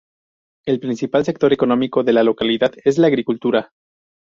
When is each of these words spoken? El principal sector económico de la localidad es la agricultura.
El 0.65 0.79
principal 0.79 1.25
sector 1.25 1.53
económico 1.53 2.03
de 2.03 2.11
la 2.11 2.23
localidad 2.23 2.71
es 2.85 2.97
la 2.97 3.05
agricultura. 3.05 3.71